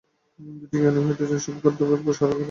যদি 0.61 0.75
জ্ঞানী 0.83 0.99
হইতে 1.05 1.23
চান, 1.29 1.39
সর্বপ্রকার 1.39 1.73
দুর্বলতা 1.79 2.03
পরিহার 2.03 2.29
করুন। 2.29 2.39